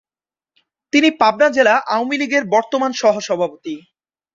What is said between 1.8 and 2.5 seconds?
আওয়ামী লীগের